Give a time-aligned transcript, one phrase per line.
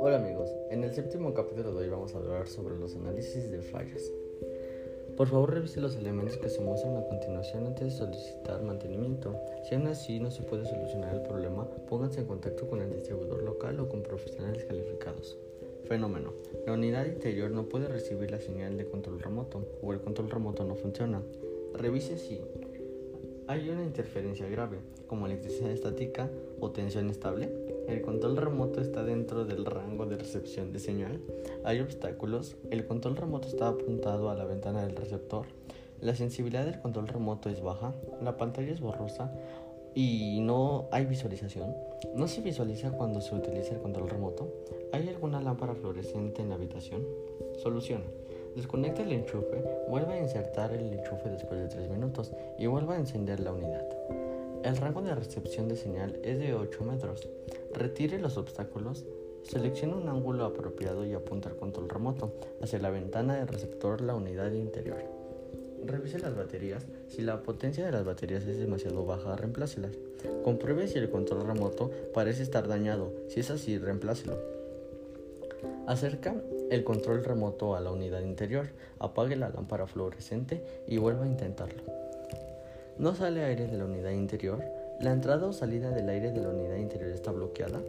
[0.00, 3.62] Hola amigos, en el séptimo capítulo de hoy vamos a hablar sobre los análisis de
[3.62, 4.10] fallas.
[5.16, 9.36] Por favor revise los elementos que se muestran a continuación antes de solicitar mantenimiento.
[9.68, 13.44] Si aún así no se puede solucionar el problema, pónganse en contacto con el distribuidor
[13.44, 15.38] local o con profesionales calificados.
[15.84, 16.32] Fenómeno.
[16.66, 20.64] La unidad interior no puede recibir la señal de control remoto o el control remoto
[20.64, 21.22] no funciona.
[21.74, 22.40] Revise si
[23.48, 26.30] hay una interferencia grave, como electricidad estática
[26.60, 27.52] o tensión estable.
[27.88, 31.20] El control remoto está dentro del rango de recepción de señal.
[31.64, 32.56] Hay obstáculos.
[32.70, 35.46] El control remoto está apuntado a la ventana del receptor.
[36.00, 37.94] La sensibilidad del control remoto es baja.
[38.22, 39.32] La pantalla es borrosa
[39.94, 41.74] y no hay visualización.
[42.14, 44.52] No se visualiza cuando se utiliza el control remoto.
[44.92, 47.06] ¿Hay alguna lámpara fluorescente en la habitación?
[47.62, 48.02] Solución.
[48.56, 52.98] Desconecta el enchufe, vuelve a insertar el enchufe después de 3 minutos y vuelva a
[52.98, 53.86] encender la unidad.
[54.62, 57.28] El rango de recepción de señal es de 8 metros.
[57.72, 59.04] Retire los obstáculos,
[59.42, 64.14] seleccione un ángulo apropiado y apunta el control remoto hacia la ventana del receptor la
[64.14, 65.02] unidad interior.
[65.84, 66.86] Revise las baterías.
[67.08, 69.98] Si la potencia de las baterías es demasiado baja, reemplácelas.
[70.44, 73.12] Compruebe si el control remoto parece estar dañado.
[73.28, 74.61] Si es así, reemplácelo.
[75.86, 76.34] Acerca
[76.70, 81.82] el control remoto a la unidad interior, apague la lámpara fluorescente y vuelva a intentarlo.
[82.98, 84.62] No sale aire de la unidad interior.
[85.00, 87.80] La entrada o salida del aire de la unidad interior está bloqueada.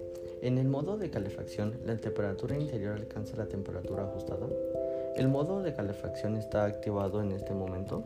[0.41, 4.47] En el modo de calefacción, la temperatura interior alcanza la temperatura ajustada.
[5.15, 8.03] El modo de calefacción está activado en este momento.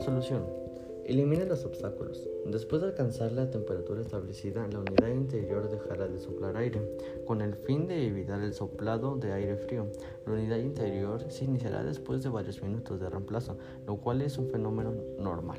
[0.00, 0.44] Solución.
[1.06, 2.26] Elimine los obstáculos.
[2.46, 6.80] Después de alcanzar la temperatura establecida, la unidad interior dejará de soplar aire,
[7.26, 9.86] con el fin de evitar el soplado de aire frío.
[10.26, 14.48] La unidad interior se iniciará después de varios minutos de reemplazo, lo cual es un
[14.48, 15.58] fenómeno normal.